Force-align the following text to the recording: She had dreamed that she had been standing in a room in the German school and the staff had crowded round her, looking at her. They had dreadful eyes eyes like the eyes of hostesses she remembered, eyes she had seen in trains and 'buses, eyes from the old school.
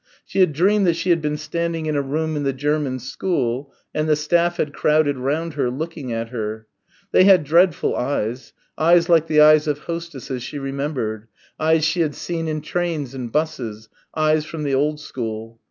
She 0.25 0.39
had 0.39 0.51
dreamed 0.53 0.87
that 0.87 0.95
she 0.95 1.11
had 1.11 1.21
been 1.21 1.37
standing 1.37 1.85
in 1.85 1.95
a 1.95 2.01
room 2.01 2.35
in 2.35 2.41
the 2.41 2.53
German 2.53 2.97
school 2.97 3.71
and 3.93 4.09
the 4.09 4.15
staff 4.15 4.57
had 4.57 4.73
crowded 4.73 5.15
round 5.19 5.53
her, 5.53 5.69
looking 5.69 6.11
at 6.11 6.29
her. 6.29 6.65
They 7.11 7.25
had 7.25 7.43
dreadful 7.43 7.95
eyes 7.95 8.51
eyes 8.79 9.09
like 9.09 9.27
the 9.27 9.41
eyes 9.41 9.67
of 9.67 9.77
hostesses 9.81 10.41
she 10.41 10.57
remembered, 10.57 11.27
eyes 11.59 11.85
she 11.85 12.01
had 12.01 12.15
seen 12.15 12.47
in 12.47 12.61
trains 12.61 13.13
and 13.13 13.31
'buses, 13.31 13.89
eyes 14.15 14.43
from 14.43 14.63
the 14.63 14.73
old 14.73 14.99
school. 14.99 15.59